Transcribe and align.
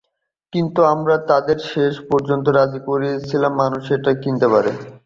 কিন্তু 0.53 0.79
আমরা 0.93 1.15
তাদের 1.29 1.57
শেষ 1.71 1.93
পর্যন্ত 2.09 2.45
রাজি 2.49 2.79
করিয়েছিলাম 2.87 3.51
যে... 3.51 3.59
মানুষ 3.61 3.83
এটা 3.95 4.11
কিনতে 4.23 4.47
পারে। 4.53 4.71